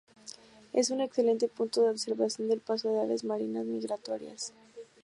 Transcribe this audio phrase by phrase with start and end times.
[0.73, 4.51] Es un excelente punto de observación del paso de aves marinas migratorias.